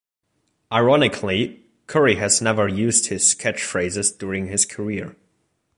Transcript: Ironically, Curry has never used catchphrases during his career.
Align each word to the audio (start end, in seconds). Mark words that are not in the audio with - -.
Ironically, 0.71 1.63
Curry 1.85 2.15
has 2.15 2.41
never 2.41 2.67
used 2.67 3.05
catchphrases 3.07 4.17
during 4.17 4.47
his 4.47 4.65
career. 4.65 5.15